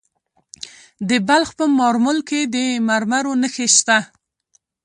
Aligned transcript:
د 1.09 1.11
بلخ 1.27 1.49
په 1.59 1.65
مارمل 1.79 2.17
کې 2.29 2.39
د 2.53 2.57
مرمرو 2.87 3.33
نښې 3.41 3.67
شته. 3.77 3.97